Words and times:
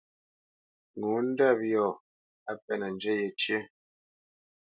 Ŋo 1.03 1.13
ndɔ́p 1.27 1.59
yɔ̂ 1.71 1.87
á 2.49 2.53
pɛ́nǝ 2.65 2.87
zhǝ 3.01 3.13
yecǝ́. 3.21 3.61